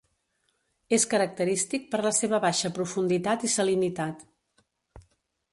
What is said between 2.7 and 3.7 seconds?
profunditat i